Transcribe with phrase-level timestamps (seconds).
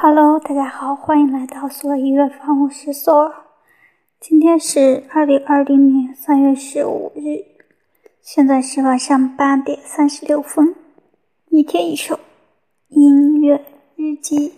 [0.00, 3.34] Hello，大家好，欢迎来到索尔音乐房，我是索尔。
[4.20, 7.44] 今天是二零二零年三月十五日，
[8.22, 10.76] 现在是晚上八点三十六分。
[11.48, 12.20] 一天一首
[12.86, 13.64] 音乐
[13.96, 14.52] 日记。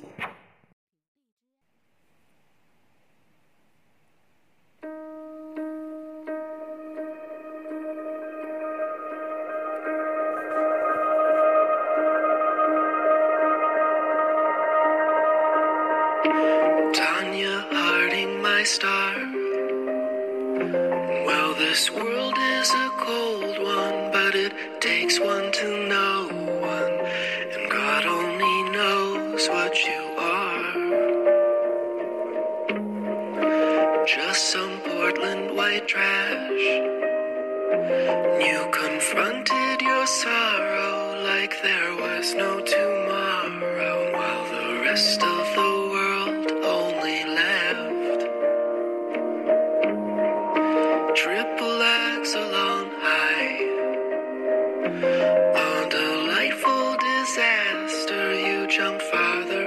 [18.70, 19.14] Star.
[21.26, 26.28] Well, this world is a cold one, but it takes one to know
[26.74, 26.96] one,
[27.54, 30.66] and God only knows what you are.
[34.06, 36.66] Just some Portland white trash.
[38.46, 45.89] You confronted your sorrow like there was no tomorrow, while the rest of the
[58.80, 59.59] You jumped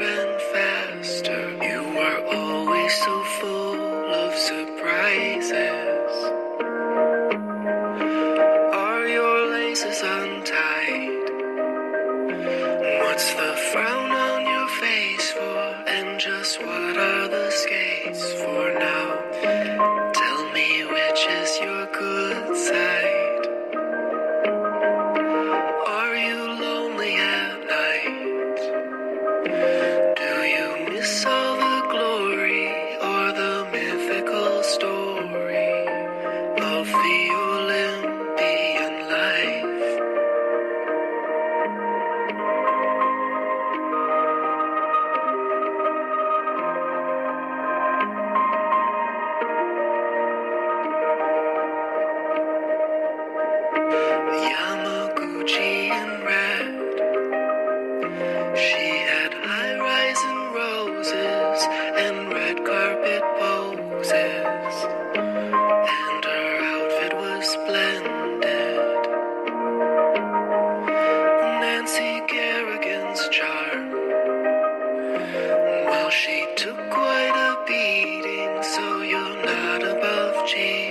[80.55, 80.82] above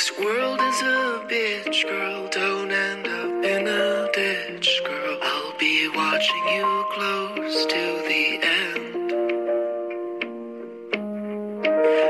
[0.00, 2.26] this world is a bitch, girl.
[2.28, 5.18] Don't end up in a ditch, girl.
[5.20, 8.24] I'll be watching you close to the
[8.62, 9.10] end.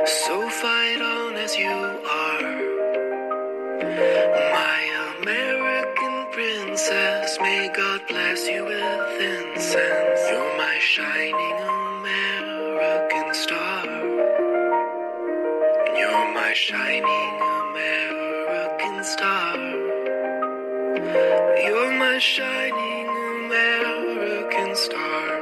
[0.07, 1.79] So fight on as you
[2.23, 2.51] are.
[4.59, 4.81] My
[5.19, 10.21] American princess, may God bless you with incense.
[10.31, 11.57] You're my shining
[11.99, 13.85] American star.
[15.99, 17.50] You're my shining
[22.21, 23.09] shining
[23.47, 25.40] American star.